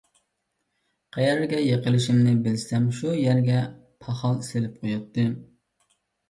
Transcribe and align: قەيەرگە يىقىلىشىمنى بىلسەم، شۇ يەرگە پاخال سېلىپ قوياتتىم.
قەيەرگە 1.17 1.59
يىقىلىشىمنى 1.63 2.33
بىلسەم، 2.47 2.87
شۇ 3.01 3.13
يەرگە 3.25 3.61
پاخال 4.07 4.41
سېلىپ 4.49 4.81
قوياتتىم. 4.81 5.39